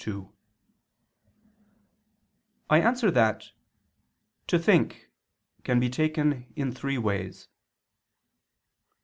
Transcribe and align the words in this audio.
I 2.71 2.79
answer 2.79 3.11
that, 3.11 3.51
"To 4.47 4.57
think" 4.57 5.11
can 5.63 5.79
be 5.79 5.91
taken 5.91 6.51
in 6.55 6.71
three 6.71 6.97
ways. 6.97 7.47